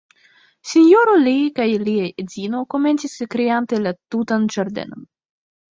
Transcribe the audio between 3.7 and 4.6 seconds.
la tutan